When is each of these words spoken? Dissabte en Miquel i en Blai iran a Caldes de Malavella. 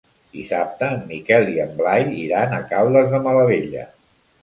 Dissabte 0.37 0.87
en 0.93 1.03
Miquel 1.11 1.45
i 1.57 1.63
en 1.67 1.77
Blai 1.83 2.07
iran 2.25 2.59
a 2.59 2.65
Caldes 2.75 3.15
de 3.15 3.25
Malavella. 3.31 3.89